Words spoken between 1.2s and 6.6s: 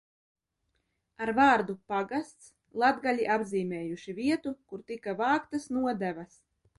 Ar vārdu pagasts latgaļi apzīmējuši vietu, kur tika vāktas nodevas.